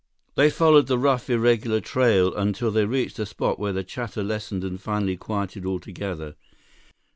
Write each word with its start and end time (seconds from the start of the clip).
They 0.33 0.49
followed 0.49 0.87
the 0.87 0.97
rough, 0.97 1.29
irregular 1.29 1.79
trail 1.79 2.33
until 2.33 2.71
they 2.71 2.85
reached 2.87 3.19
a 3.19 3.25
spot 3.27 3.59
where 3.59 3.71
the 3.71 3.83
chatter 3.83 4.23
lessened 4.23 4.63
and 4.63 4.81
finally 4.81 5.15
quieted 5.15 5.63
altogether. 5.63 6.35